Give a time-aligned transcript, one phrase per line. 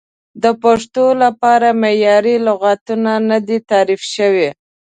[0.43, 4.49] د پښتو لپاره معیاري لغتونه نه دي تعریف شوي.